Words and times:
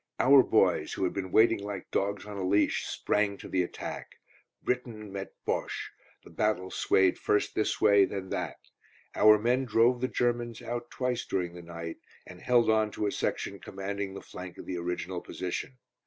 Our 0.19 0.41
boys, 0.41 0.93
who 0.93 1.03
had 1.03 1.13
been 1.13 1.31
waiting 1.31 1.59
like 1.59 1.91
dogs 1.91 2.25
on 2.25 2.35
a 2.35 2.43
leash, 2.43 2.87
sprang 2.87 3.37
to 3.37 3.47
the 3.47 3.61
attack. 3.61 4.15
Briton 4.63 5.11
met 5.13 5.35
Bosche. 5.45 5.91
The 6.23 6.31
battle 6.31 6.71
swayed 6.71 7.19
first 7.19 7.53
this 7.53 7.79
way 7.79 8.05
then 8.05 8.29
that. 8.29 8.57
Our 9.13 9.37
men 9.37 9.63
drove 9.65 10.01
the 10.01 10.07
Germans 10.07 10.59
out 10.63 10.89
twice 10.89 11.23
during 11.27 11.53
the 11.53 11.61
night, 11.61 11.97
and 12.25 12.41
held 12.41 12.67
on 12.67 12.89
to 12.93 13.05
a 13.05 13.11
section 13.11 13.59
commanding 13.59 14.15
the 14.15 14.23
flank 14.23 14.57
of 14.57 14.65
the 14.65 14.77
original 14.79 15.21
position. 15.21 15.77